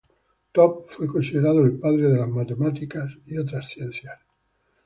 Thot 0.55 0.87
fue 0.89 1.05
considerado 1.05 1.63
el 1.63 1.77
"padre" 1.77 2.09
de 2.09 2.17
las 2.17 2.27
matemáticas 2.27 3.11
y 3.27 3.37
otras 3.37 3.69
ciencias. 3.69 4.19